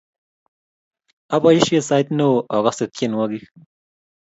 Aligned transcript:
Abaishe 1.35 1.77
sait 1.87 2.07
neo 2.17 2.35
agase 2.55 2.85
tyenwogik 2.95 3.45